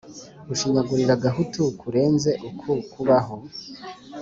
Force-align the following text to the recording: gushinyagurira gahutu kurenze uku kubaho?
gushinyagurira 0.47 1.21
gahutu 1.25 1.61
kurenze 1.79 2.31
uku 2.49 2.71
kubaho? 2.91 3.35